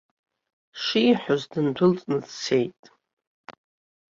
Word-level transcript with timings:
Шиҳәоз 0.81 1.41
дындәылҵны 1.51 2.17
дцеит. 2.23 2.81